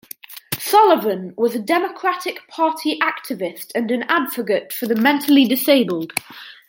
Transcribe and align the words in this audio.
Sullivan 0.57 1.31
was 1.37 1.53
a 1.53 1.59
Democratic 1.61 2.47
Party 2.47 2.97
activist 3.03 3.71
and 3.75 3.91
an 3.91 4.01
advocate 4.09 4.73
for 4.73 4.87
the 4.87 4.95
mentally 4.95 5.45
disabled. 5.45 6.11